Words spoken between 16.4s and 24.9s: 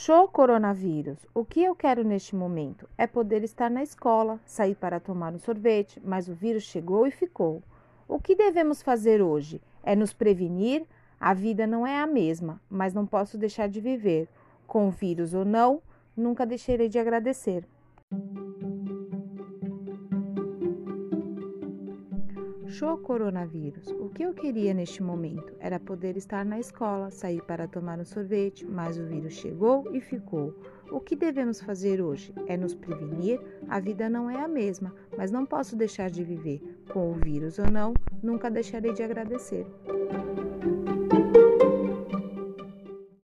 deixarei de agradecer. Show coronavírus. O que eu queria